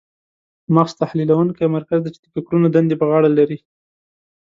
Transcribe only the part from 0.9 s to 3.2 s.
تحلیلونکی مرکز دی چې د فکرونو دندې په